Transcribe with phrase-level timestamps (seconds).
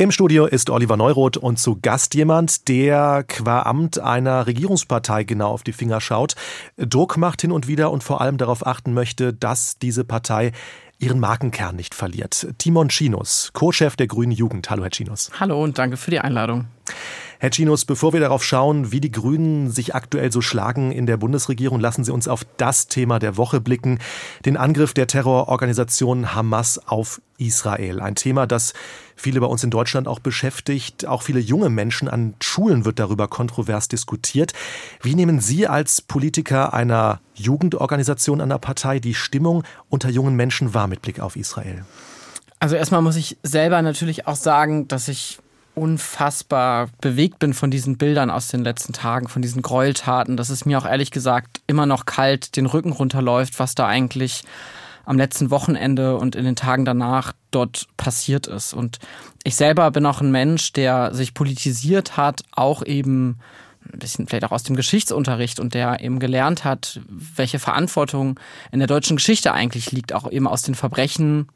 [0.00, 5.50] Im Studio ist Oliver Neuroth und zu Gast jemand, der qua Amt einer Regierungspartei genau
[5.50, 6.36] auf die Finger schaut,
[6.76, 10.52] Druck macht hin und wieder und vor allem darauf achten möchte, dass diese Partei
[11.00, 12.46] ihren Markenkern nicht verliert.
[12.58, 14.70] Timon Chinos, Co-Chef der Grünen Jugend.
[14.70, 15.32] Hallo, Herr Chinos.
[15.40, 16.66] Hallo und danke für die Einladung.
[17.40, 21.16] Herr Chinos, bevor wir darauf schauen, wie die Grünen sich aktuell so schlagen in der
[21.16, 24.00] Bundesregierung, lassen Sie uns auf das Thema der Woche blicken,
[24.44, 28.00] den Angriff der Terrororganisation Hamas auf Israel.
[28.00, 28.74] Ein Thema, das
[29.14, 31.06] viele bei uns in Deutschland auch beschäftigt.
[31.06, 34.52] Auch viele junge Menschen an Schulen wird darüber kontrovers diskutiert.
[35.00, 40.88] Wie nehmen Sie als Politiker einer Jugendorganisation einer Partei die Stimmung unter jungen Menschen wahr
[40.88, 41.84] mit Blick auf Israel?
[42.58, 45.38] Also erstmal muss ich selber natürlich auch sagen, dass ich
[45.78, 50.64] unfassbar bewegt bin von diesen Bildern aus den letzten Tagen, von diesen Gräueltaten, dass es
[50.64, 54.42] mir auch ehrlich gesagt immer noch kalt den Rücken runterläuft, was da eigentlich
[55.04, 58.74] am letzten Wochenende und in den Tagen danach dort passiert ist.
[58.74, 58.98] Und
[59.42, 63.38] ich selber bin auch ein Mensch, der sich politisiert hat, auch eben
[63.90, 68.38] ein bisschen vielleicht auch aus dem Geschichtsunterricht und der eben gelernt hat, welche Verantwortung
[68.70, 71.48] in der deutschen Geschichte eigentlich liegt, auch eben aus den Verbrechen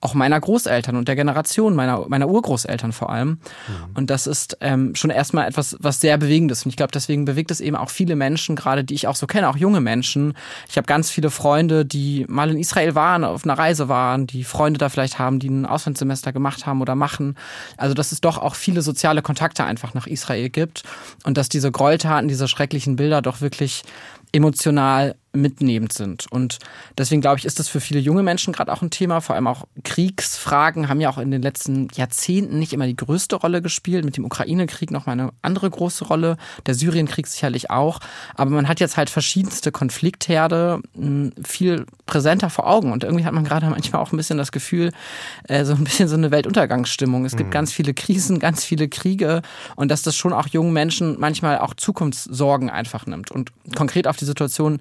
[0.00, 3.28] auch meiner Großeltern und der Generation meiner, meiner Urgroßeltern vor allem.
[3.28, 3.38] Mhm.
[3.94, 6.64] Und das ist ähm, schon erstmal etwas, was sehr Bewegendes.
[6.64, 9.26] Und ich glaube, deswegen bewegt es eben auch viele Menschen, gerade die ich auch so
[9.26, 10.34] kenne, auch junge Menschen.
[10.68, 14.44] Ich habe ganz viele Freunde, die mal in Israel waren, auf einer Reise waren, die
[14.44, 17.36] Freunde da vielleicht haben, die ein Auslandssemester gemacht haben oder machen.
[17.76, 20.82] Also, dass es doch auch viele soziale Kontakte einfach nach Israel gibt
[21.24, 23.82] und dass diese Gräueltaten, diese schrecklichen Bilder doch wirklich
[24.32, 26.26] emotional mitnehmend sind.
[26.30, 26.58] Und
[26.98, 29.20] deswegen glaube ich, ist das für viele junge Menschen gerade auch ein Thema.
[29.20, 33.36] Vor allem auch Kriegsfragen haben ja auch in den letzten Jahrzehnten nicht immer die größte
[33.36, 34.04] Rolle gespielt.
[34.04, 36.36] Mit dem Ukraine-Krieg noch mal eine andere große Rolle.
[36.66, 38.00] Der Syrien-Krieg sicherlich auch.
[38.34, 42.92] Aber man hat jetzt halt verschiedenste Konfliktherde hm, viel präsenter vor Augen.
[42.92, 44.92] Und irgendwie hat man gerade manchmal auch ein bisschen das Gefühl,
[45.44, 47.24] äh, so ein bisschen so eine Weltuntergangsstimmung.
[47.24, 47.52] Es gibt mhm.
[47.52, 49.42] ganz viele Krisen, ganz viele Kriege.
[49.76, 53.30] Und dass das schon auch jungen Menschen manchmal auch Zukunftssorgen einfach nimmt.
[53.30, 54.80] Und konkret auf die Situation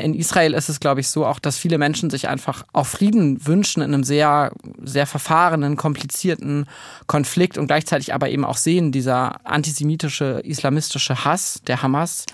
[0.00, 3.46] in Israel ist es, glaube ich, so auch, dass viele Menschen sich einfach auch Frieden
[3.46, 6.66] wünschen in einem sehr, sehr verfahrenen, komplizierten
[7.06, 12.26] Konflikt und gleichzeitig aber eben auch sehen, dieser antisemitische, islamistische Hass der Hamas,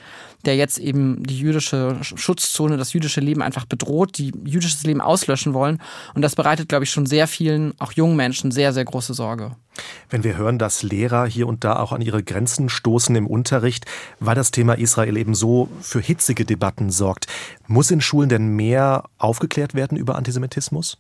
[0.45, 5.55] der jetzt eben die jüdische Schutzzone, das jüdische Leben einfach bedroht, die jüdisches Leben auslöschen
[5.55, 5.81] wollen.
[6.15, 9.57] Und das bereitet, glaube ich, schon sehr vielen, auch jungen Menschen, sehr, sehr große Sorge.
[10.11, 13.87] Wenn wir hören, dass Lehrer hier und da auch an ihre Grenzen stoßen im Unterricht,
[14.21, 17.27] weil das Thema Israel eben so für hitzige Debatten sorgt,
[17.67, 20.99] muss in Schulen denn mehr aufgeklärt werden über Antisemitismus?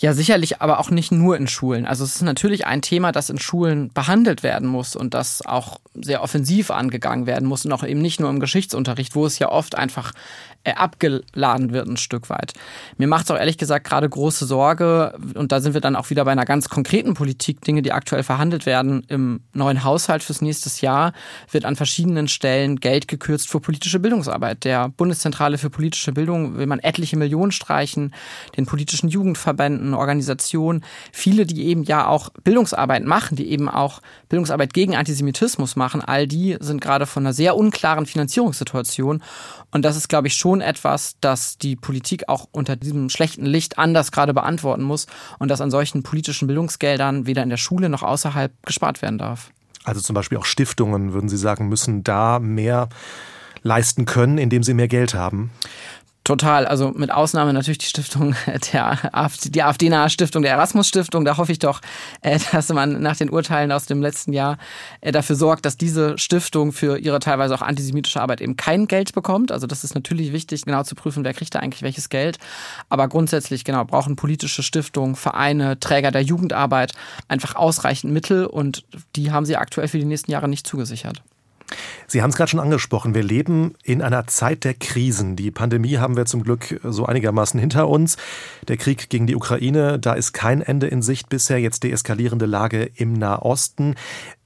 [0.00, 1.86] Ja, sicherlich, aber auch nicht nur in Schulen.
[1.86, 5.80] Also es ist natürlich ein Thema, das in Schulen behandelt werden muss und das auch
[5.94, 9.50] sehr offensiv angegangen werden muss und auch eben nicht nur im Geschichtsunterricht, wo es ja
[9.50, 10.12] oft einfach
[10.64, 12.54] äh, abgeladen wird ein Stück weit.
[12.96, 16.10] Mir macht es auch ehrlich gesagt gerade große Sorge, und da sind wir dann auch
[16.10, 19.04] wieder bei einer ganz konkreten Politik, Dinge, die aktuell verhandelt werden.
[19.08, 21.12] Im neuen Haushalt fürs nächste Jahr
[21.50, 24.64] wird an verschiedenen Stellen Geld gekürzt für politische Bildungsarbeit.
[24.64, 28.14] Der Bundeszentrale für politische Bildung will man etliche Millionen streichen,
[28.56, 34.00] den politischen Jugendverbänden, Organisationen, viele, die eben ja auch Bildungsarbeit machen, die eben auch
[34.30, 39.22] Bildungsarbeit gegen Antisemitismus machen, all die sind gerade von einer sehr unklaren Finanzierungssituation.
[39.70, 43.76] Und das ist, glaube ich, schon etwas, das die Politik auch unter diesem schlechten Licht
[43.76, 45.06] anders gerade beantworten muss
[45.38, 49.50] und das an solchen politischen Bildungsgeldern weder in der Schule noch außerhalb gespart werden darf.
[49.84, 52.88] Also zum Beispiel auch Stiftungen, würden Sie sagen, müssen da mehr
[53.64, 55.50] leisten können, indem sie mehr Geld haben?
[56.24, 58.34] Total, also mit Ausnahme natürlich die Stiftung
[58.72, 61.26] der AfD, die AfD-nahe Stiftung, der Erasmus-Stiftung.
[61.26, 61.82] Da hoffe ich doch,
[62.22, 64.56] äh, dass man nach den Urteilen aus dem letzten Jahr
[65.02, 69.12] äh, dafür sorgt, dass diese Stiftung für ihre teilweise auch antisemitische Arbeit eben kein Geld
[69.12, 69.52] bekommt.
[69.52, 72.38] Also das ist natürlich wichtig, genau zu prüfen, wer kriegt da eigentlich welches Geld.
[72.88, 76.94] Aber grundsätzlich, genau, brauchen politische Stiftungen, Vereine, Träger der Jugendarbeit
[77.28, 81.22] einfach ausreichend Mittel und die haben sie aktuell für die nächsten Jahre nicht zugesichert.
[82.06, 83.14] Sie haben es gerade schon angesprochen.
[83.14, 85.36] Wir leben in einer Zeit der Krisen.
[85.36, 88.16] Die Pandemie haben wir zum Glück so einigermaßen hinter uns.
[88.68, 91.58] Der Krieg gegen die Ukraine, da ist kein Ende in Sicht bisher.
[91.58, 93.94] Jetzt deeskalierende Lage im Nahosten.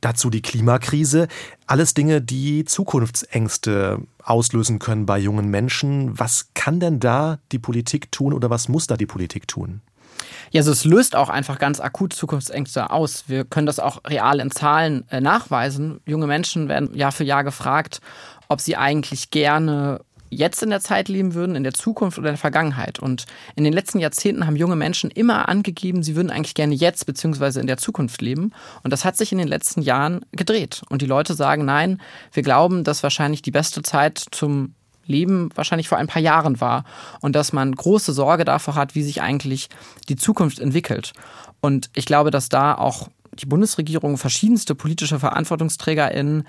[0.01, 1.29] Dazu die Klimakrise.
[1.67, 6.19] Alles Dinge, die Zukunftsängste auslösen können bei jungen Menschen.
[6.19, 9.81] Was kann denn da die Politik tun oder was muss da die Politik tun?
[10.51, 13.25] Ja, also es löst auch einfach ganz akut Zukunftsängste aus.
[13.27, 16.01] Wir können das auch real in Zahlen äh, nachweisen.
[16.07, 18.01] Junge Menschen werden Jahr für Jahr gefragt,
[18.49, 20.01] ob sie eigentlich gerne
[20.31, 22.99] jetzt in der Zeit leben würden, in der Zukunft oder in der Vergangenheit.
[22.99, 27.07] Und in den letzten Jahrzehnten haben junge Menschen immer angegeben, sie würden eigentlich gerne jetzt
[27.07, 27.61] bzw.
[27.61, 28.53] in der Zukunft leben.
[28.83, 30.83] Und das hat sich in den letzten Jahren gedreht.
[30.89, 32.01] Und die Leute sagen, nein,
[32.33, 34.75] wir glauben, dass wahrscheinlich die beste Zeit zum
[35.09, 36.85] Leben wahrscheinlich vor ein paar Jahren war
[37.21, 39.69] und dass man große Sorge davor hat, wie sich eigentlich
[40.09, 41.13] die Zukunft entwickelt.
[41.61, 46.47] Und ich glaube, dass da auch die Bundesregierung, verschiedenste politische VerantwortungsträgerInnen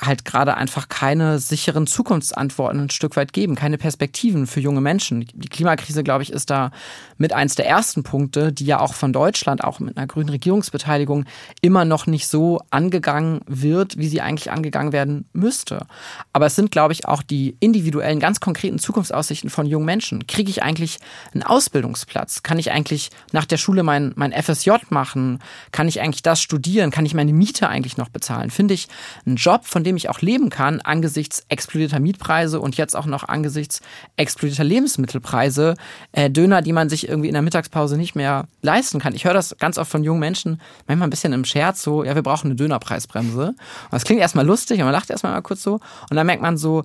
[0.00, 5.26] halt gerade einfach keine sicheren Zukunftsantworten ein Stück weit geben, keine Perspektiven für junge Menschen.
[5.34, 6.70] Die Klimakrise, glaube ich, ist da
[7.18, 11.24] mit eins der ersten Punkte, die ja auch von Deutschland, auch mit einer grünen Regierungsbeteiligung,
[11.62, 15.86] immer noch nicht so angegangen wird, wie sie eigentlich angegangen werden müsste.
[16.32, 20.26] Aber es sind, glaube ich, auch die individuellen, ganz konkreten Zukunftsaussichten von jungen Menschen.
[20.26, 20.98] Kriege ich eigentlich
[21.32, 22.42] einen Ausbildungsplatz?
[22.42, 25.38] Kann ich eigentlich nach der Schule mein, mein FSJ machen?
[25.72, 26.90] Kann ich eigentlich das studieren?
[26.90, 28.50] Kann ich meine Miete eigentlich noch bezahlen?
[28.50, 28.88] Finde ich
[29.24, 33.24] einen Job, von dem ich auch leben kann, angesichts explodierter Mietpreise und jetzt auch noch
[33.24, 33.80] angesichts
[34.16, 35.76] explodierter Lebensmittelpreise,
[36.12, 39.14] äh, Döner, die man sich irgendwie in der Mittagspause nicht mehr leisten kann.
[39.14, 42.14] Ich höre das ganz oft von jungen Menschen, manchmal ein bisschen im Scherz, so, ja,
[42.14, 43.48] wir brauchen eine Dönerpreisbremse.
[43.48, 43.56] Und
[43.90, 45.80] das klingt erstmal lustig und man lacht erstmal mal kurz so.
[46.10, 46.82] Und dann merkt man so,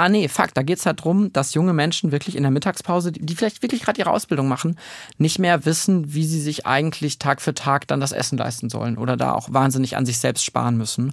[0.00, 3.34] Ah nee, fuck, da geht's halt drum, dass junge Menschen wirklich in der Mittagspause, die
[3.34, 4.78] vielleicht wirklich gerade ihre Ausbildung machen,
[5.18, 8.96] nicht mehr wissen, wie sie sich eigentlich Tag für Tag dann das Essen leisten sollen
[8.96, 11.12] oder da auch wahnsinnig an sich selbst sparen müssen.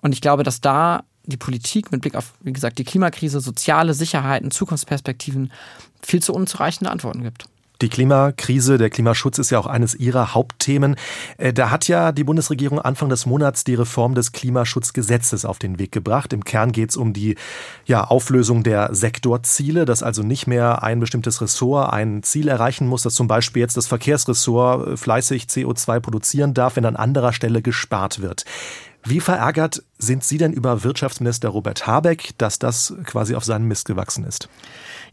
[0.00, 3.94] Und ich glaube, dass da die Politik mit Blick auf, wie gesagt, die Klimakrise, soziale
[3.94, 5.50] Sicherheiten, Zukunftsperspektiven
[6.00, 7.46] viel zu unzureichende Antworten gibt.
[7.82, 10.96] Die Klimakrise, der Klimaschutz ist ja auch eines ihrer Hauptthemen.
[11.38, 15.78] Äh, da hat ja die Bundesregierung Anfang des Monats die Reform des Klimaschutzgesetzes auf den
[15.78, 16.32] Weg gebracht.
[16.32, 17.36] Im Kern geht es um die
[17.86, 23.02] ja, Auflösung der Sektorziele, dass also nicht mehr ein bestimmtes Ressort ein Ziel erreichen muss,
[23.02, 27.62] dass zum Beispiel jetzt das Verkehrsressort äh, fleißig CO2 produzieren darf, wenn an anderer Stelle
[27.62, 28.44] gespart wird.
[29.04, 33.86] Wie verärgert sind Sie denn über Wirtschaftsminister Robert Habeck, dass das quasi auf seinen Mist
[33.86, 34.48] gewachsen ist?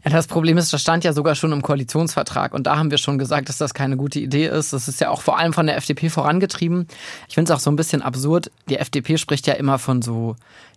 [0.04, 2.98] Ja, das Problem ist, das stand ja sogar schon im Koalitionsvertrag und da haben wir
[2.98, 4.72] schon gesagt, dass das keine gute Idee ist.
[4.72, 6.86] Das ist ja auch vor allem von der FDP vorangetrieben.
[7.28, 8.50] Ich finde es auch so ein bisschen absurd.
[8.68, 10.36] Die FDP spricht ja immer von so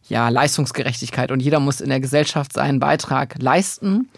[0.10, 4.10] ja, Leistungsgerechtigkeit und jeder muss in der Gesellschaft seinen Beitrag leisten.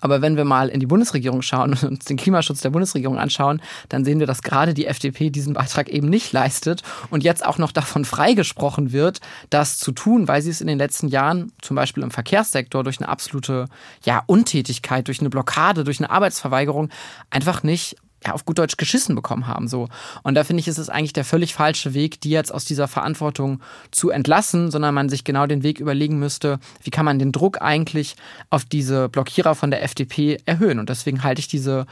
[0.00, 3.60] Aber wenn wir mal in die Bundesregierung schauen und uns den Klimaschutz der Bundesregierung anschauen,
[3.88, 7.58] dann sehen wir, dass gerade die FDP diesen Beitrag eben nicht leistet und jetzt auch
[7.58, 11.76] noch davon freigesprochen wird, das zu tun, weil sie es in den letzten Jahren, zum
[11.76, 13.66] Beispiel im Verkehrssektor, durch eine absolute
[14.04, 16.90] ja, Untätigkeit, durch eine Blockade, durch eine Arbeitsverweigerung
[17.30, 17.96] einfach nicht
[18.26, 19.68] ja, auf gut Deutsch geschissen bekommen haben.
[19.68, 19.88] So.
[20.22, 22.88] Und da finde ich, ist es eigentlich der völlig falsche Weg, die jetzt aus dieser
[22.88, 27.32] Verantwortung zu entlassen, sondern man sich genau den Weg überlegen müsste, wie kann man den
[27.32, 28.16] Druck eigentlich
[28.50, 30.78] auf diese Blockierer von der FDP erhöhen.
[30.78, 31.86] Und deswegen halte ich diese,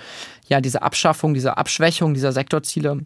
[0.49, 3.05] ja, diese Abschaffung, diese Abschwächung dieser Sektorziele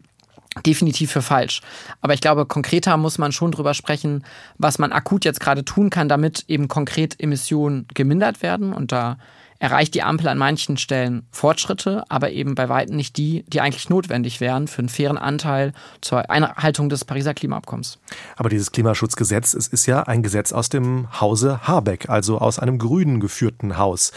[0.65, 1.61] definitiv für falsch.
[2.01, 4.23] Aber ich glaube, konkreter muss man schon drüber sprechen,
[4.57, 8.73] was man akut jetzt gerade tun kann, damit eben konkret Emissionen gemindert werden.
[8.73, 9.17] Und da
[9.59, 13.89] erreicht die Ampel an manchen Stellen Fortschritte, aber eben bei weitem nicht die, die eigentlich
[13.89, 17.99] notwendig wären für einen fairen Anteil zur Einhaltung des Pariser Klimaabkommens.
[18.35, 22.79] Aber dieses Klimaschutzgesetz, es ist ja ein Gesetz aus dem Hause Habeck, also aus einem
[22.79, 24.11] grünen geführten Haus.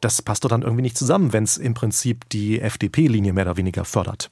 [0.00, 3.56] Das passt doch dann irgendwie nicht zusammen, wenn es im Prinzip die FDP-Linie mehr oder
[3.56, 4.30] weniger fördert.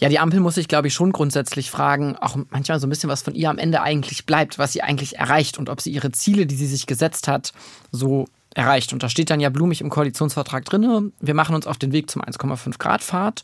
[0.00, 3.10] Ja, die Ampel muss sich, glaube ich, schon grundsätzlich fragen, auch manchmal so ein bisschen,
[3.10, 6.12] was von ihr am Ende eigentlich bleibt, was sie eigentlich erreicht und ob sie ihre
[6.12, 7.52] Ziele, die sie sich gesetzt hat,
[7.90, 8.92] so erreicht.
[8.92, 12.10] Und da steht dann ja blumig im Koalitionsvertrag drin, wir machen uns auf den Weg
[12.10, 13.42] zum 1,5 Grad Fahrt.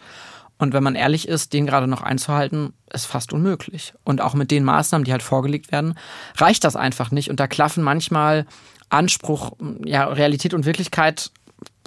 [0.56, 3.92] Und wenn man ehrlich ist, den gerade noch einzuhalten, ist fast unmöglich.
[4.04, 5.98] Und auch mit den Maßnahmen, die halt vorgelegt werden,
[6.36, 7.28] reicht das einfach nicht.
[7.28, 8.46] Und da klaffen manchmal
[8.88, 11.32] Anspruch, ja, Realität und Wirklichkeit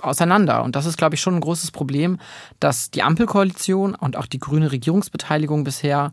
[0.02, 0.64] auseinander.
[0.64, 2.20] Und das ist, glaube ich, schon ein großes Problem,
[2.60, 6.12] dass die Ampelkoalition und auch die grüne Regierungsbeteiligung bisher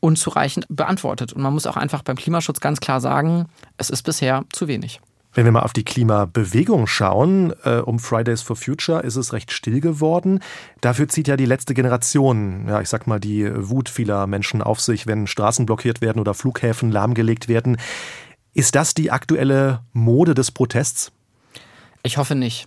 [0.00, 1.32] unzureichend beantwortet.
[1.32, 5.00] Und man muss auch einfach beim Klimaschutz ganz klar sagen, es ist bisher zu wenig.
[5.32, 9.52] Wenn wir mal auf die Klimabewegung schauen, äh, um Fridays for Future ist es recht
[9.52, 10.40] still geworden.
[10.80, 14.80] Dafür zieht ja die letzte Generation, ja, ich sag mal, die Wut vieler Menschen auf
[14.80, 17.76] sich, wenn Straßen blockiert werden oder Flughäfen lahmgelegt werden.
[18.54, 21.12] Ist das die aktuelle Mode des Protests?
[22.02, 22.66] Ich hoffe nicht.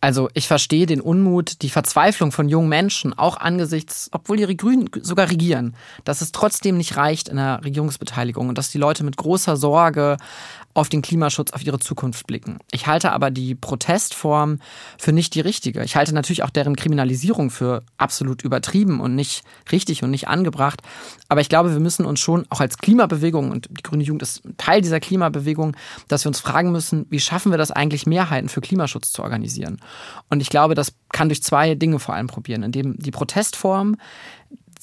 [0.00, 4.90] Also ich verstehe den Unmut, die Verzweiflung von jungen Menschen, auch angesichts, obwohl ihre Grünen
[5.00, 5.74] sogar regieren,
[6.04, 10.18] dass es trotzdem nicht reicht in der Regierungsbeteiligung und dass die Leute mit großer Sorge
[10.76, 12.58] auf den Klimaschutz, auf ihre Zukunft blicken.
[12.70, 14.60] Ich halte aber die Protestform
[14.98, 15.82] für nicht die richtige.
[15.82, 19.42] Ich halte natürlich auch deren Kriminalisierung für absolut übertrieben und nicht
[19.72, 20.82] richtig und nicht angebracht.
[21.28, 24.42] Aber ich glaube, wir müssen uns schon auch als Klimabewegung, und die Grüne Jugend ist
[24.58, 25.76] Teil dieser Klimabewegung,
[26.08, 29.78] dass wir uns fragen müssen, wie schaffen wir das eigentlich, Mehrheiten für Klimaschutz zu organisieren?
[30.28, 33.96] Und ich glaube, das kann durch zwei Dinge vor allem probieren, indem die Protestform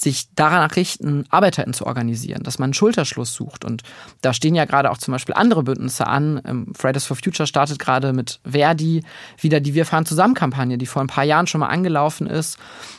[0.03, 3.65] sich daran richten, ArbeiterInnen zu organisieren, dass man einen Schulterschluss sucht.
[3.65, 3.83] Und
[4.21, 6.41] da stehen ja gerade auch zum Beispiel andere Bündnisse an.
[6.45, 9.03] Ähm, Fridays for Future startet gerade mit Verdi
[9.39, 12.57] wieder die Wir fahren zusammen Kampagne, die vor ein paar Jahren schon mal angelaufen ist,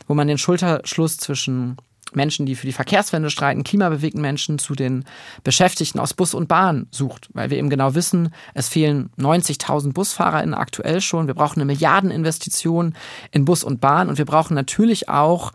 [0.08, 1.76] wo man den Schulterschluss zwischen
[2.12, 5.04] Menschen, die für die Verkehrswende streiten, klimabewegten Menschen zu den
[5.42, 10.54] Beschäftigten aus Bus und Bahn sucht, weil wir eben genau wissen, es fehlen 90.000 BusfahrerInnen
[10.54, 11.26] aktuell schon.
[11.26, 12.94] Wir brauchen eine Milliardeninvestition
[13.32, 15.52] in Bus und Bahn und wir brauchen natürlich auch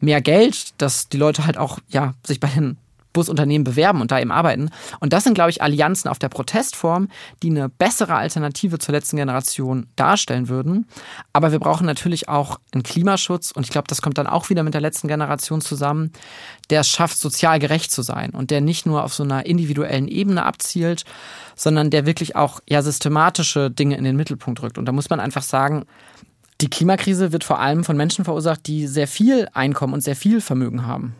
[0.00, 2.76] mehr Geld, dass die Leute halt auch ja sich bei den
[3.12, 4.70] Busunternehmen bewerben und da eben arbeiten.
[5.00, 7.08] Und das sind, glaube ich, Allianzen auf der Protestform,
[7.42, 10.86] die eine bessere Alternative zur letzten Generation darstellen würden.
[11.32, 14.62] Aber wir brauchen natürlich auch einen Klimaschutz und ich glaube, das kommt dann auch wieder
[14.62, 16.12] mit der letzten Generation zusammen,
[16.70, 20.08] der es schafft, sozial gerecht zu sein und der nicht nur auf so einer individuellen
[20.08, 21.04] Ebene abzielt,
[21.56, 24.78] sondern der wirklich auch ja systematische Dinge in den Mittelpunkt rückt.
[24.78, 25.84] Und da muss man einfach sagen,
[26.60, 30.40] die Klimakrise wird vor allem von Menschen verursacht, die sehr viel Einkommen und sehr viel
[30.40, 31.14] Vermögen haben.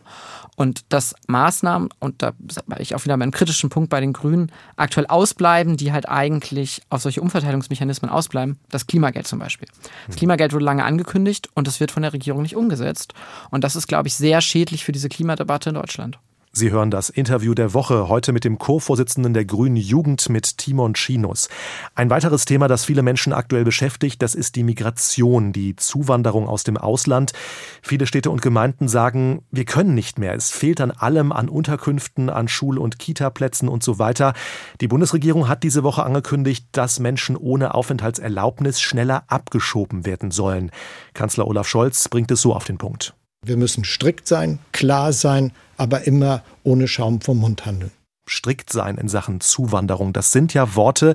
[0.57, 2.33] Und dass Maßnahmen, und da
[2.67, 6.83] war ich auch wieder beim kritischen Punkt bei den Grünen, aktuell ausbleiben, die halt eigentlich
[6.91, 8.59] auf solche Umverteilungsmechanismen ausbleiben.
[8.69, 9.69] Das Klimageld zum Beispiel.
[10.07, 13.15] Das Klimageld wurde lange angekündigt und es wird von der Regierung nicht umgesetzt.
[13.51, 16.19] Und das ist, glaube ich, sehr schädlich für diese Klimadebatte in Deutschland.
[16.52, 20.95] Sie hören das Interview der Woche heute mit dem Co-Vorsitzenden der Grünen Jugend mit Timon
[20.95, 21.49] Chinus.
[21.95, 26.64] Ein weiteres Thema, das viele Menschen aktuell beschäftigt, das ist die Migration, die Zuwanderung aus
[26.64, 27.35] dem Ausland.
[27.83, 30.35] Viele Städte und Gemeinden sagen, wir können nicht mehr.
[30.35, 34.35] Es fehlt an allem, an Unterkünften, an Schul- und Kitaplätzen und so weiter.
[34.80, 40.73] Die Bundesregierung hat diese Woche angekündigt, dass Menschen ohne Aufenthaltserlaubnis schneller abgeschoben werden sollen.
[41.14, 43.14] Kanzler Olaf Scholz bringt es so auf den Punkt.
[43.42, 47.91] Wir müssen strikt sein, klar sein, aber immer ohne Schaum vom Mund handeln.
[48.29, 51.15] Strikt sein in Sachen Zuwanderung, das sind ja Worte,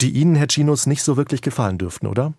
[0.00, 2.32] die Ihnen, Herr Chinus, nicht so wirklich gefallen dürften, oder?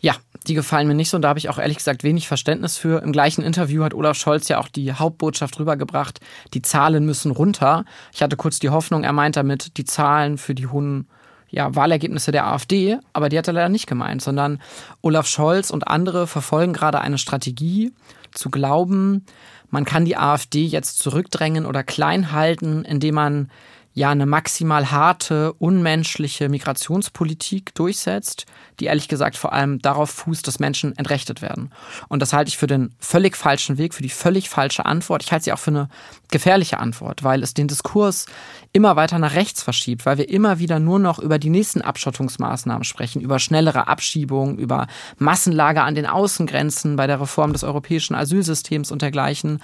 [0.00, 2.78] Ja, die gefallen mir nicht so und da habe ich auch ehrlich gesagt wenig Verständnis
[2.78, 3.02] für.
[3.02, 6.20] Im gleichen Interview hat Olaf Scholz ja auch die Hauptbotschaft rübergebracht,
[6.54, 7.84] die Zahlen müssen runter.
[8.12, 11.06] Ich hatte kurz die Hoffnung, er meint damit die Zahlen für die hohen
[11.50, 14.60] ja, Wahlergebnisse der AfD, aber die hat er leider nicht gemeint, sondern
[15.02, 17.92] Olaf Scholz und andere verfolgen gerade eine Strategie,
[18.34, 19.24] zu glauben,
[19.70, 23.50] man kann die AfD jetzt zurückdrängen oder klein halten, indem man
[23.94, 28.44] ja eine maximal harte, unmenschliche Migrationspolitik durchsetzt,
[28.80, 31.70] die ehrlich gesagt vor allem darauf fußt, dass Menschen entrechtet werden.
[32.08, 35.22] Und das halte ich für den völlig falschen Weg, für die völlig falsche Antwort.
[35.22, 35.88] Ich halte sie auch für eine
[36.30, 38.26] gefährliche Antwort, weil es den Diskurs
[38.74, 42.82] immer weiter nach rechts verschiebt, weil wir immer wieder nur noch über die nächsten Abschottungsmaßnahmen
[42.82, 48.90] sprechen, über schnellere Abschiebungen, über Massenlager an den Außengrenzen bei der Reform des europäischen Asylsystems
[48.90, 49.62] und dergleichen.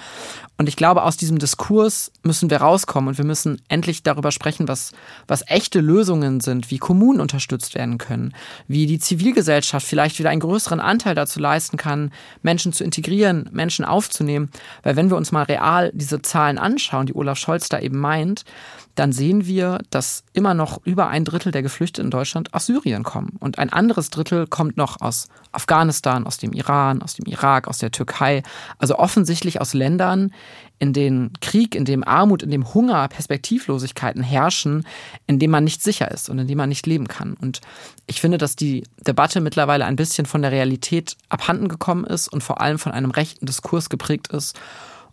[0.59, 4.69] Und ich glaube, aus diesem Diskurs müssen wir rauskommen und wir müssen endlich darüber sprechen,
[4.69, 4.93] was,
[5.27, 8.33] was echte Lösungen sind, wie Kommunen unterstützt werden können,
[8.69, 12.13] wie die Zivilgesellschaft vielleicht wieder einen größeren Anteil dazu leisten kann,
[12.43, 14.51] Menschen zu integrieren, Menschen aufzunehmen.
[14.85, 18.45] Weil wenn wir uns mal real diese Zahlen anschauen, die Olaf Scholz da eben meint,
[19.01, 23.03] dann sehen wir, dass immer noch über ein Drittel der Geflüchteten in Deutschland aus Syrien
[23.03, 23.39] kommen.
[23.41, 27.79] Und ein anderes Drittel kommt noch aus Afghanistan, aus dem Iran, aus dem Irak, aus
[27.79, 28.43] der Türkei.
[28.77, 30.35] Also offensichtlich aus Ländern,
[30.79, 34.87] in denen Krieg, in dem Armut, in dem Hunger, Perspektivlosigkeiten herrschen,
[35.27, 37.39] in dem man nicht sicher ist und in dem man nicht leben kann.
[37.41, 37.63] Und
[38.07, 42.43] ich finde, dass die Debatte mittlerweile ein bisschen von der Realität abhanden gekommen ist und
[42.43, 44.61] vor allem von einem rechten Diskurs geprägt ist.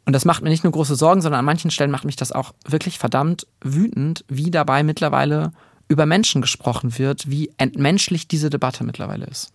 [0.08, 2.32] Und das macht mir nicht nur große Sorgen, sondern an manchen Stellen macht mich das
[2.32, 5.52] auch wirklich verdammt wütend, wie dabei mittlerweile
[5.90, 9.52] über Menschen gesprochen wird, wie entmenschlich diese Debatte mittlerweile ist.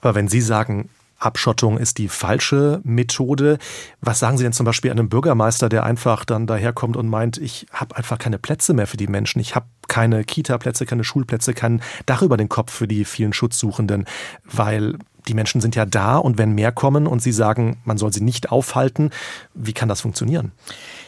[0.00, 3.58] Aber wenn Sie sagen, Abschottung ist die falsche Methode.
[4.00, 7.66] Was sagen Sie denn zum Beispiel einem Bürgermeister, der einfach dann daherkommt und meint, ich
[7.72, 11.82] habe einfach keine Plätze mehr für die Menschen, ich habe keine Kita-Plätze, keine Schulplätze, kein
[12.06, 14.06] Dach über den Kopf für die vielen Schutzsuchenden,
[14.44, 14.98] weil
[15.28, 18.22] die Menschen sind ja da und wenn mehr kommen und Sie sagen, man soll sie
[18.22, 19.10] nicht aufhalten,
[19.54, 20.52] wie kann das funktionieren?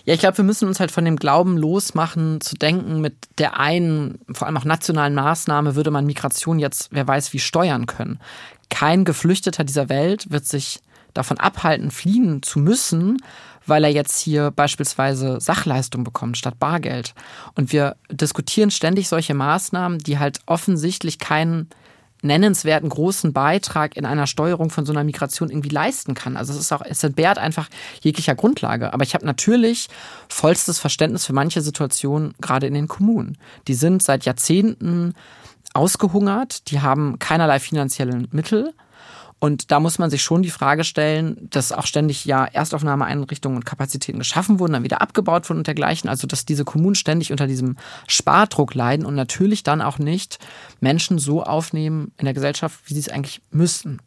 [0.04, 3.58] Ja, ich glaube, wir müssen uns halt von dem Glauben losmachen, zu denken, mit der
[3.58, 8.18] einen, vor allem auch nationalen Maßnahme würde man Migration jetzt, wer weiß, wie steuern können.
[8.68, 10.80] Kein Geflüchteter dieser Welt wird sich
[11.14, 13.18] davon abhalten, fliehen zu müssen,
[13.66, 17.14] weil er jetzt hier beispielsweise Sachleistung bekommt statt Bargeld.
[17.54, 21.68] Und wir diskutieren ständig solche Maßnahmen, die halt offensichtlich keinen
[22.22, 26.36] nennenswerten großen Beitrag in einer Steuerung von so einer Migration irgendwie leisten kann.
[26.36, 27.68] Also es ist auch, es entbehrt einfach
[28.00, 28.92] jeglicher Grundlage.
[28.94, 29.88] Aber ich habe natürlich
[30.28, 33.36] vollstes Verständnis für manche Situationen, gerade in den Kommunen.
[33.68, 35.14] Die sind seit Jahrzehnten
[35.74, 38.72] ausgehungert, die haben keinerlei finanziellen Mittel
[39.42, 43.64] und da muss man sich schon die Frage stellen, dass auch ständig ja Erstaufnahmeeinrichtungen und
[43.64, 46.08] Kapazitäten geschaffen wurden, dann wieder abgebaut wurden und dergleichen.
[46.08, 50.38] Also dass diese Kommunen ständig unter diesem Spardruck leiden und natürlich dann auch nicht
[50.78, 53.98] Menschen so aufnehmen in der Gesellschaft, wie sie es eigentlich müssten.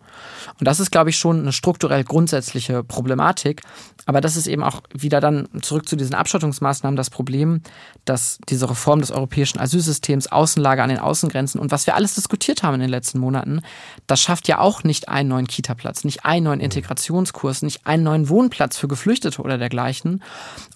[0.57, 3.61] Und das ist, glaube ich, schon eine strukturell grundsätzliche Problematik.
[4.05, 7.61] Aber das ist eben auch wieder dann zurück zu diesen Abschottungsmaßnahmen das Problem,
[8.05, 12.63] dass diese Reform des europäischen Asylsystems, Außenlager an den Außengrenzen und was wir alles diskutiert
[12.63, 13.61] haben in den letzten Monaten,
[14.07, 18.03] das schafft ja auch nicht ein einen neuen Kita-Platz, nicht einen neuen Integrationskurs, nicht einen
[18.03, 20.23] neuen Wohnplatz für Geflüchtete oder dergleichen.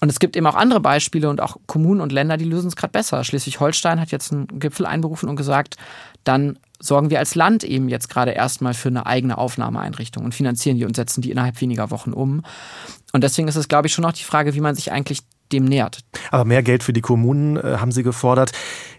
[0.01, 2.75] Und es gibt eben auch andere Beispiele und auch Kommunen und Länder, die lösen es
[2.75, 3.23] gerade besser.
[3.23, 5.77] Schleswig-Holstein hat jetzt einen Gipfel einberufen und gesagt,
[6.23, 10.77] dann sorgen wir als Land eben jetzt gerade erstmal für eine eigene Aufnahmeeinrichtung und finanzieren
[10.77, 12.41] die und setzen die innerhalb weniger Wochen um.
[13.13, 15.65] Und deswegen ist es, glaube ich, schon auch die Frage, wie man sich eigentlich dem
[15.65, 15.99] nähert.
[16.31, 18.51] Aber mehr Geld für die Kommunen äh, haben Sie gefordert.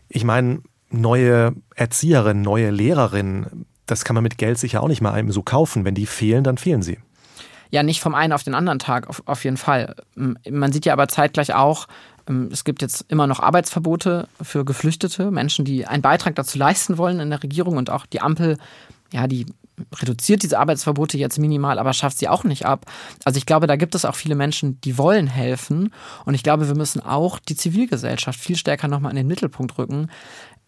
[0.09, 5.12] Ich meine, neue Erzieherinnen, neue Lehrerinnen, das kann man mit Geld sicher auch nicht mal
[5.12, 5.85] einem so kaufen.
[5.85, 6.99] Wenn die fehlen, dann fehlen sie.
[7.70, 9.94] Ja, nicht vom einen auf den anderen Tag, auf, auf jeden Fall.
[10.14, 11.87] Man sieht ja aber zeitgleich auch,
[12.28, 16.99] ähm, es gibt jetzt immer noch Arbeitsverbote für Geflüchtete, Menschen, die einen Beitrag dazu leisten
[16.99, 18.59] wollen in der Regierung und auch die Ampel,
[19.12, 19.47] ja, die
[19.97, 22.87] reduziert diese Arbeitsverbote jetzt minimal, aber schafft sie auch nicht ab.
[23.25, 25.92] Also ich glaube, da gibt es auch viele Menschen, die wollen helfen.
[26.25, 30.11] Und ich glaube, wir müssen auch die Zivilgesellschaft viel stärker nochmal in den Mittelpunkt rücken.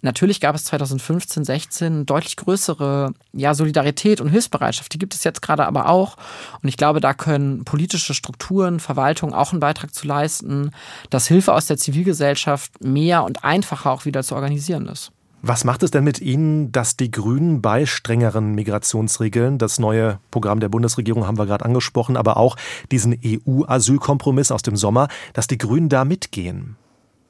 [0.04, 4.92] Natürlich gab es 2015, 16 deutlich größere ja, Solidarität und Hilfsbereitschaft.
[4.92, 6.16] Die gibt es jetzt gerade aber auch.
[6.60, 10.72] Und ich glaube, da können politische Strukturen, Verwaltung auch einen Beitrag zu leisten,
[11.10, 15.12] dass Hilfe aus der Zivilgesellschaft mehr und einfacher auch wieder zu organisieren ist.
[15.44, 20.60] Was macht es denn mit Ihnen, dass die Grünen bei strengeren Migrationsregeln, das neue Programm
[20.60, 22.56] der Bundesregierung haben wir gerade angesprochen, aber auch
[22.92, 26.76] diesen EU-Asylkompromiss aus dem Sommer, dass die Grünen da mitgehen?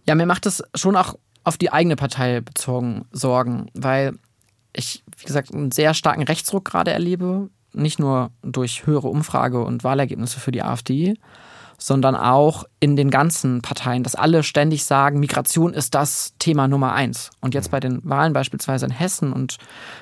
[0.06, 4.14] Ja, mir macht es schon auch auf die eigene Partei bezogen Sorgen, weil
[4.74, 7.50] ich, wie gesagt, einen sehr starken Rechtsruck gerade erlebe.
[7.74, 11.14] Nicht nur durch höhere Umfrage- und Wahlergebnisse für die AfD,
[11.78, 16.92] sondern auch in den ganzen Parteien, dass alle ständig sagen, Migration ist das Thema Nummer
[16.92, 17.30] eins.
[17.40, 19.56] Und jetzt bei den Wahlen beispielsweise in Hessen und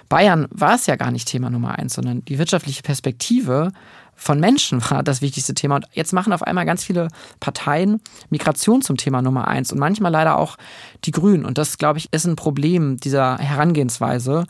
[0.09, 3.73] Bayern war es ja gar nicht Thema Nummer eins, sondern die wirtschaftliche Perspektive
[4.21, 5.77] von Menschen war das wichtigste Thema.
[5.77, 7.09] Und jetzt machen auf einmal ganz viele
[7.41, 10.57] Parteien Migration zum Thema Nummer eins und manchmal leider auch
[11.05, 11.45] die Grünen.
[11.45, 14.45] Und das, glaube ich, ist ein Problem dieser Herangehensweise.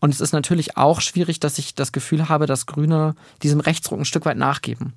[0.00, 4.00] Und es ist natürlich auch schwierig, dass ich das Gefühl habe, dass Grüne diesem Rechtsruck
[4.00, 4.92] ein Stück weit nachgeben.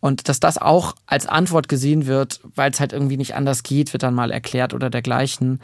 [0.00, 3.92] Und dass das auch als Antwort gesehen wird, weil es halt irgendwie nicht anders geht,
[3.92, 5.60] wird dann mal erklärt oder dergleichen.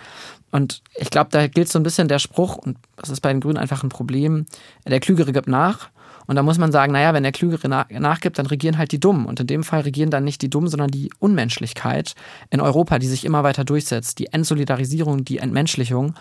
[0.52, 3.40] Und ich glaube, da gilt so ein bisschen der Spruch, und das ist bei den
[3.40, 4.46] Grünen einfach ein Problem,
[4.86, 5.88] der Klügere gibt nach.
[6.26, 9.26] Und da muss man sagen, naja, wenn der Klügere nachgibt, dann regieren halt die Dummen.
[9.26, 12.14] Und in dem Fall regieren dann nicht die Dummen, sondern die Unmenschlichkeit
[12.50, 14.18] in Europa, die sich immer weiter durchsetzt.
[14.18, 16.14] Die Entsolidarisierung, die Entmenschlichung.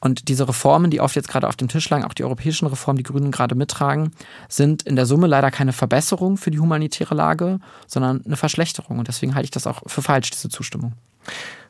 [0.00, 2.98] Und diese Reformen, die oft jetzt gerade auf dem Tisch lagen, auch die europäischen Reformen,
[2.98, 4.10] die Grünen gerade mittragen,
[4.48, 8.98] sind in der Summe leider keine Verbesserung für die humanitäre Lage, sondern eine Verschlechterung.
[8.98, 10.92] Und deswegen halte ich das auch für falsch, diese Zustimmung.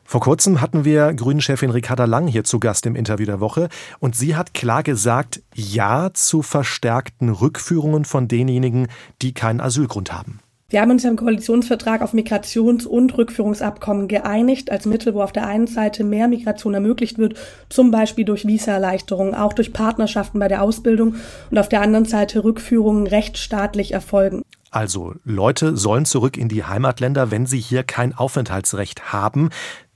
[0.09, 3.67] Vor kurzem hatten wir Grünen-Chefin Ricarda Lang hier zu Gast im Interview der Woche
[3.99, 8.87] und sie hat klar gesagt, ja zu verstärkten Rückführungen von denjenigen,
[9.21, 10.39] die keinen Asylgrund haben.
[10.69, 15.45] Wir haben uns im Koalitionsvertrag auf Migrations- und Rückführungsabkommen geeinigt, als Mittel, wo auf der
[15.45, 20.61] einen Seite mehr Migration ermöglicht wird, zum Beispiel durch Visaerleichterungen, auch durch Partnerschaften bei der
[20.63, 21.15] Ausbildung
[21.51, 24.41] und auf der anderen Seite Rückführungen rechtsstaatlich erfolgen.
[24.71, 29.49] Also Leute sollen zurück in die Heimatländer, wenn sie hier kein Aufenthaltsrecht haben.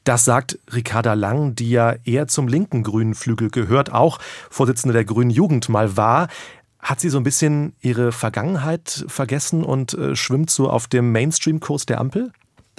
[0.04, 5.06] Das sagt Ricarda Lang, die ja eher zum linken grünen Flügel gehört, auch Vorsitzende der
[5.06, 6.28] Grünen Jugend mal war.
[6.80, 11.86] Hat sie so ein bisschen ihre Vergangenheit vergessen und äh, schwimmt so auf dem Mainstream-Kurs
[11.86, 12.32] der Ampel?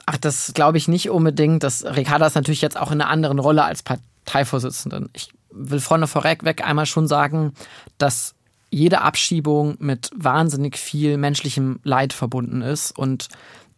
[0.07, 1.63] Ach, das glaube ich nicht unbedingt.
[1.63, 5.09] Das, Ricarda ist natürlich jetzt auch in einer anderen Rolle als Parteivorsitzende.
[5.13, 7.53] Ich will vorne vorweg einmal schon sagen,
[7.99, 8.35] dass
[8.71, 13.29] jede Abschiebung mit wahnsinnig viel menschlichem Leid verbunden ist und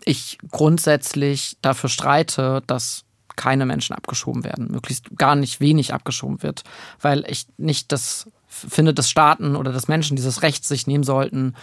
[0.04, 3.04] ich grundsätzlich dafür streite, dass
[3.36, 6.62] keine Menschen abgeschoben werden, möglichst gar nicht wenig abgeschoben wird,
[7.00, 11.54] weil ich nicht das finde, dass Staaten oder dass Menschen dieses Recht sich nehmen sollten,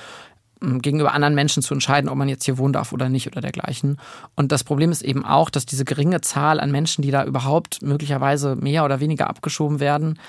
[0.62, 3.97] gegenüber anderen Menschen zu entscheiden, ob man jetzt hier wohnen darf oder nicht oder dergleichen.
[4.36, 7.81] Und das Problem ist eben auch, dass diese geringe Zahl an Menschen, die da überhaupt
[7.81, 10.19] möglicherweise mehr oder weniger abgeschoben werden,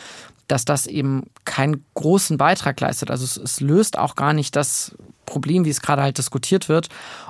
[0.49, 3.11] dass das eben keinen großen Beitrag leistet.
[3.11, 6.89] Also es, es löst auch gar nicht das Problem, wie es gerade halt diskutiert wird.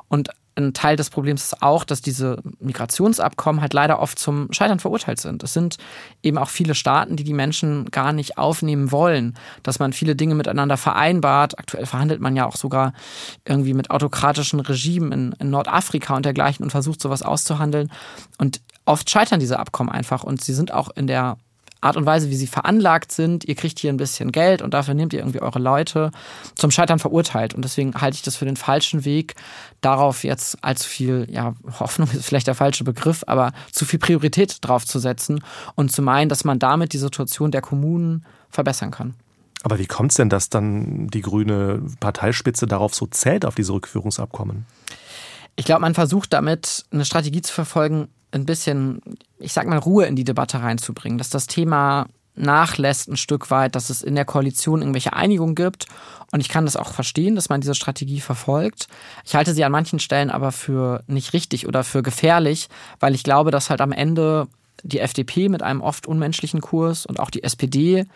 [0.08, 4.80] Und ein Teil des Problems ist auch, dass diese Migrationsabkommen halt leider oft zum Scheitern
[4.80, 5.42] verurteilt sind.
[5.42, 5.78] Es sind
[6.22, 10.34] eben auch viele Staaten, die die Menschen gar nicht aufnehmen wollen, dass man viele Dinge
[10.34, 11.58] miteinander vereinbart.
[11.58, 12.92] Aktuell verhandelt man ja auch sogar
[13.46, 17.90] irgendwie mit autokratischen Regimen in, in Nordafrika und dergleichen und versucht sowas auszuhandeln.
[18.38, 21.38] Und oft scheitern diese Abkommen einfach und sie sind auch in der
[21.82, 24.94] Art und Weise, wie sie veranlagt sind, ihr kriegt hier ein bisschen Geld und dafür
[24.94, 26.10] nehmt ihr irgendwie eure Leute,
[26.54, 27.54] zum Scheitern verurteilt.
[27.54, 29.34] Und deswegen halte ich das für den falschen Weg,
[29.80, 34.58] darauf jetzt allzu viel, ja, Hoffnung ist vielleicht der falsche Begriff, aber zu viel Priorität
[34.60, 35.42] drauf zu setzen
[35.74, 39.14] und zu meinen, dass man damit die Situation der Kommunen verbessern kann.
[39.64, 43.72] Aber wie kommt es denn, dass dann die grüne Parteispitze darauf so zählt, auf diese
[43.72, 44.66] Rückführungsabkommen?
[45.56, 49.00] Ich glaube, man versucht damit eine Strategie zu verfolgen, ein bisschen,
[49.38, 53.74] ich sag mal, Ruhe in die Debatte reinzubringen, dass das Thema nachlässt ein Stück weit,
[53.74, 55.86] dass es in der Koalition irgendwelche Einigungen gibt.
[56.30, 58.88] Und ich kann das auch verstehen, dass man diese Strategie verfolgt.
[59.24, 62.68] Ich halte sie an manchen Stellen aber für nicht richtig oder für gefährlich,
[63.00, 64.48] weil ich glaube, dass halt am Ende
[64.82, 68.06] die FDP mit einem oft unmenschlichen Kurs und auch die SPD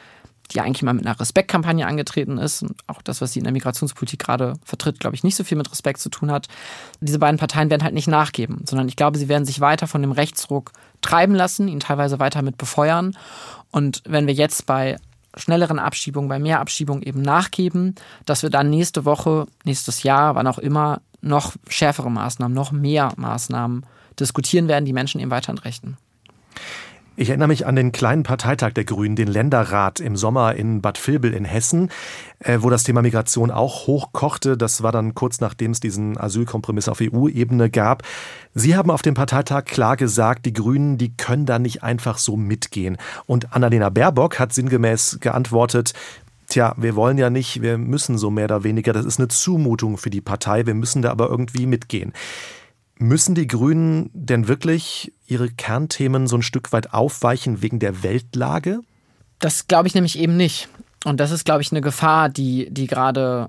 [0.48, 3.52] die eigentlich mal mit einer Respektkampagne angetreten ist und auch das, was sie in der
[3.52, 6.48] Migrationspolitik gerade vertritt, glaube ich, nicht so viel mit Respekt zu tun hat.
[7.00, 10.02] Diese beiden Parteien werden halt nicht nachgeben, sondern ich glaube, sie werden sich weiter von
[10.02, 13.16] dem Rechtsruck treiben lassen, ihn teilweise weiter mit befeuern.
[13.70, 14.96] Und wenn wir jetzt bei
[15.36, 20.46] schnelleren Abschiebungen, bei mehr Abschiebungen eben nachgeben, dass wir dann nächste Woche, nächstes Jahr, wann
[20.46, 23.84] auch immer, noch schärfere Maßnahmen, noch mehr Maßnahmen
[24.18, 25.98] diskutieren werden, die Menschen eben weiter entrechten.
[27.18, 31.04] Ich erinnere mich an den kleinen Parteitag der Grünen, den Länderrat im Sommer in Bad
[31.06, 31.90] Vilbel in Hessen,
[32.40, 34.58] äh, wo das Thema Migration auch hochkochte.
[34.58, 38.02] Das war dann kurz nachdem es diesen Asylkompromiss auf EU-Ebene gab.
[38.52, 42.36] Sie haben auf dem Parteitag klar gesagt, die Grünen, die können da nicht einfach so
[42.36, 42.98] mitgehen.
[43.24, 45.94] Und Annalena Baerbock hat sinngemäß geantwortet,
[46.48, 49.98] Tja, wir wollen ja nicht, wir müssen so mehr oder weniger, das ist eine Zumutung
[49.98, 52.12] für die Partei, wir müssen da aber irgendwie mitgehen.
[52.98, 58.80] Müssen die Grünen denn wirklich ihre Kernthemen so ein Stück weit aufweichen wegen der Weltlage?
[59.38, 60.68] Das glaube ich nämlich eben nicht.
[61.04, 63.48] Und das ist, glaube ich, eine Gefahr, die, die gerade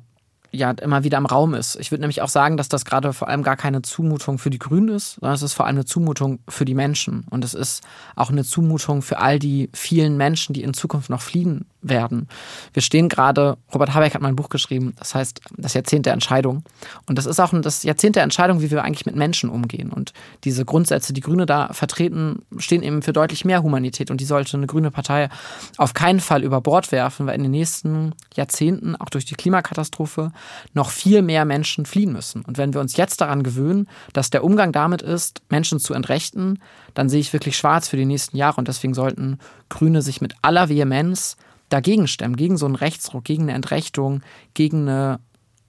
[0.52, 1.78] ja immer wieder im Raum ist.
[1.80, 4.60] Ich würde nämlich auch sagen, dass das gerade vor allem gar keine Zumutung für die
[4.60, 7.26] Grünen ist, sondern es ist vor allem eine Zumutung für die Menschen.
[7.30, 7.84] Und es ist
[8.16, 12.28] auch eine Zumutung für all die vielen Menschen, die in Zukunft noch fliehen werden.
[12.74, 16.14] Wir stehen gerade, Robert Habeck hat mal ein Buch geschrieben, das heißt das Jahrzehnt der
[16.14, 16.64] Entscheidung.
[17.06, 19.92] Und das ist auch das Jahrzehnt der Entscheidung, wie wir eigentlich mit Menschen umgehen.
[19.92, 20.14] Und
[20.44, 24.12] diese Grundsätze, die Grüne da vertreten, stehen eben für deutlich mehr Humanität.
[24.12, 25.30] Und die sollte eine grüne Partei
[25.78, 30.32] auf keinen Fall über Bord werfen, weil in den nächsten Jahrzehnten, auch durch die Klimakatastrophe,
[30.74, 32.44] noch viel mehr Menschen fliehen müssen.
[32.44, 36.60] Und wenn wir uns jetzt daran gewöhnen, dass der Umgang damit ist, Menschen zu entrechten,
[36.94, 38.58] dann sehe ich wirklich schwarz für die nächsten Jahre.
[38.58, 41.38] Und deswegen sollten Grüne sich mit aller Vehemenz
[41.70, 44.22] dagegen stemmen, gegen so einen Rechtsruck, gegen eine Entrechtung,
[44.54, 45.20] gegen eine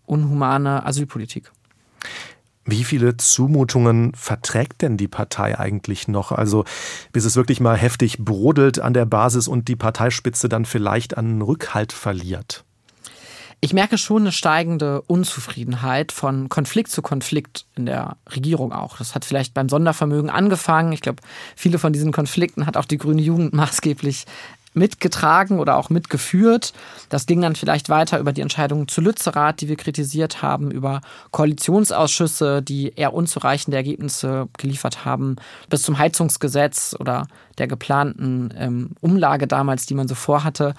[0.06, 1.52] unhumane Asylpolitik.
[2.64, 6.32] Wie viele Zumutungen verträgt denn die Partei eigentlich noch?
[6.32, 6.64] Also
[7.12, 11.40] bis es wirklich mal heftig brodelt an der Basis und die Parteispitze dann vielleicht an
[11.40, 12.64] Rückhalt verliert?
[13.60, 18.98] Ich merke schon eine steigende Unzufriedenheit von Konflikt zu Konflikt in der Regierung auch.
[18.98, 20.92] Das hat vielleicht beim Sondervermögen angefangen.
[20.92, 21.22] Ich glaube,
[21.56, 24.26] viele von diesen Konflikten hat auch die grüne Jugend maßgeblich
[24.78, 26.72] mitgetragen oder auch mitgeführt.
[27.08, 31.00] Das ging dann vielleicht weiter über die Entscheidungen zu Lützerath, die wir kritisiert haben, über
[31.30, 35.36] Koalitionsausschüsse, die eher unzureichende Ergebnisse geliefert haben,
[35.68, 37.26] bis zum Heizungsgesetz oder
[37.58, 40.74] der geplanten ähm, Umlage damals, die man so vorhatte.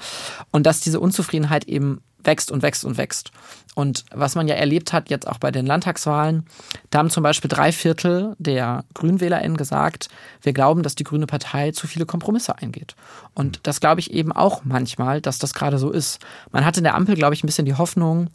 [0.52, 3.32] Und dass diese Unzufriedenheit eben wächst und wächst und wächst.
[3.76, 6.46] Und was man ja erlebt hat jetzt auch bei den Landtagswahlen,
[6.90, 10.10] da haben zum Beispiel drei Viertel der GrünwählerInnen gesagt,
[10.42, 12.96] wir glauben, dass die Grüne Partei zu viele Kompromisse eingeht.
[13.34, 16.20] Und das glaube ich eben auch manchmal, dass das gerade so ist.
[16.52, 18.30] Man hatte in der Ampel, glaube ich, ein bisschen die Hoffnung,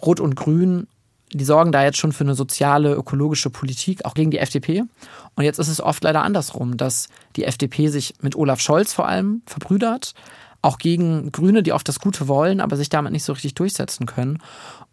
[0.00, 0.86] Rot und Grün
[1.32, 4.84] die sorgen da jetzt schon für eine soziale, ökologische Politik, auch gegen die FDP.
[5.34, 9.08] Und jetzt ist es oft leider andersrum, dass die FDP sich mit Olaf Scholz vor
[9.08, 10.14] allem verbrüdert,
[10.66, 14.04] auch gegen Grüne, die oft das Gute wollen, aber sich damit nicht so richtig durchsetzen
[14.04, 14.38] können.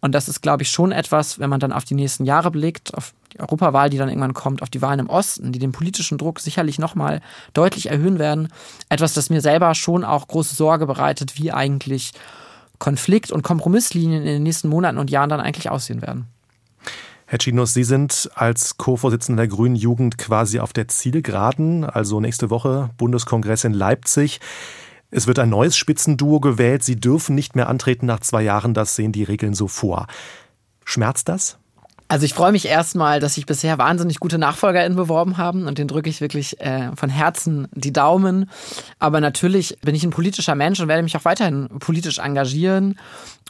[0.00, 2.94] Und das ist, glaube ich, schon etwas, wenn man dann auf die nächsten Jahre blickt,
[2.94, 6.16] auf die Europawahl, die dann irgendwann kommt, auf die Wahlen im Osten, die den politischen
[6.16, 7.20] Druck sicherlich nochmal
[7.54, 8.48] deutlich erhöhen werden.
[8.88, 12.12] Etwas, das mir selber schon auch große Sorge bereitet, wie eigentlich
[12.78, 16.28] Konflikt- und Kompromisslinien in den nächsten Monaten und Jahren dann eigentlich aussehen werden.
[17.26, 22.50] Herr Chinos, Sie sind als Co-Vorsitzender der Grünen Jugend quasi auf der Zielgeraden, also nächste
[22.50, 24.40] Woche Bundeskongress in Leipzig.
[25.16, 26.82] Es wird ein neues Spitzenduo gewählt.
[26.82, 28.74] Sie dürfen nicht mehr antreten nach zwei Jahren.
[28.74, 30.08] Das sehen die Regeln so vor.
[30.84, 31.56] Schmerzt das?
[32.14, 35.88] Also ich freue mich erstmal, dass sich bisher wahnsinnig gute NachfolgerInnen beworben haben und den
[35.88, 38.48] drücke ich wirklich äh, von Herzen die Daumen.
[39.00, 42.94] Aber natürlich bin ich ein politischer Mensch und werde mich auch weiterhin politisch engagieren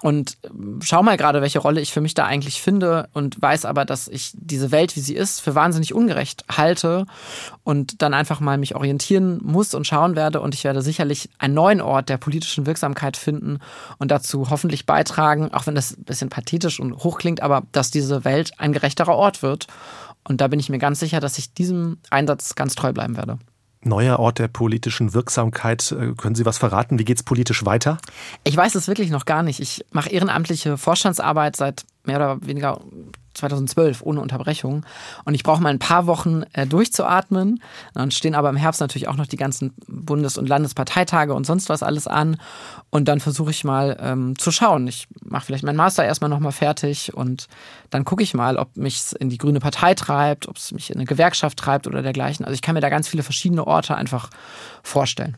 [0.05, 3.65] und ähm, schau mal gerade, welche Rolle ich für mich da eigentlich finde und weiß
[3.65, 7.07] aber, dass ich diese Welt, wie sie ist, für wahnsinnig ungerecht halte
[7.63, 11.55] und dann einfach mal mich orientieren muss und schauen werde und ich werde sicherlich einen
[11.55, 13.61] neuen Ort der politischen Wirksamkeit finden
[13.99, 17.91] und dazu hoffentlich beitragen, auch wenn das ein bisschen pathetisch und hoch klingt, aber dass
[17.91, 19.67] diese Welt ein gerechterer Ort wird.
[20.27, 23.39] Und da bin ich mir ganz sicher, dass ich diesem Einsatz ganz treu bleiben werde
[23.87, 25.93] neuer Ort der politischen Wirksamkeit.
[25.93, 26.99] Äh, können Sie was verraten?
[26.99, 27.99] Wie geht es politisch weiter?
[28.43, 29.61] Ich weiß es wirklich noch gar nicht.
[29.61, 32.81] Ich mache ehrenamtliche Vorstandsarbeit seit mehr oder weniger
[33.35, 34.87] 2012 ohne Unterbrechung.
[35.25, 37.61] Und ich brauche mal ein paar Wochen äh, durchzuatmen.
[37.93, 41.69] Dann stehen aber im Herbst natürlich auch noch die ganzen Bundes- und Landesparteitage und sonst
[41.69, 42.37] was alles an.
[42.91, 44.87] Und dann versuche ich mal ähm, zu schauen.
[44.87, 47.49] Ich mache vielleicht meinen Master erstmal nochmal fertig und
[47.91, 50.91] dann gucke ich mal, ob mich es in die Grüne Partei treibt, ob es mich
[50.91, 52.45] in eine Gewerkschaft treibt oder dergleichen.
[52.45, 54.31] Also ich kann mir da ganz viele verschiedene Orte einfach
[54.83, 55.37] vorstellen.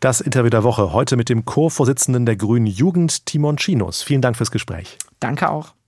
[0.00, 4.02] Das Interview der Woche heute mit dem Co-Vorsitzenden der Grünen Jugend, Timon Chinos.
[4.02, 4.96] Vielen Dank fürs Gespräch.
[5.20, 5.74] Danke auch.